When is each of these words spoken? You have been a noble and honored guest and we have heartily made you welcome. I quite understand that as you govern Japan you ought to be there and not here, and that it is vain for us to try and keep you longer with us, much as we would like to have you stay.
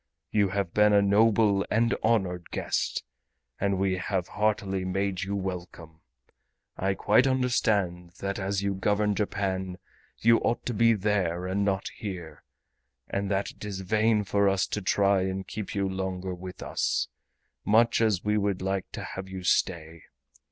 You 0.31 0.49
have 0.49 0.73
been 0.73 0.93
a 0.93 1.01
noble 1.03 1.63
and 1.69 1.93
honored 2.01 2.49
guest 2.49 3.03
and 3.59 3.77
we 3.77 3.97
have 3.97 4.29
heartily 4.29 4.83
made 4.83 5.21
you 5.21 5.35
welcome. 5.35 5.99
I 6.75 6.95
quite 6.95 7.27
understand 7.27 8.13
that 8.19 8.39
as 8.39 8.63
you 8.63 8.73
govern 8.73 9.13
Japan 9.13 9.77
you 10.17 10.39
ought 10.39 10.65
to 10.65 10.73
be 10.73 10.93
there 10.93 11.45
and 11.45 11.63
not 11.63 11.87
here, 11.89 12.41
and 13.09 13.29
that 13.29 13.51
it 13.51 13.63
is 13.63 13.81
vain 13.81 14.23
for 14.23 14.49
us 14.49 14.65
to 14.69 14.81
try 14.81 15.21
and 15.21 15.45
keep 15.47 15.75
you 15.75 15.87
longer 15.87 16.33
with 16.33 16.63
us, 16.63 17.07
much 17.63 18.01
as 18.01 18.23
we 18.23 18.39
would 18.39 18.59
like 18.63 18.89
to 18.93 19.03
have 19.03 19.29
you 19.29 19.43
stay. 19.43 20.05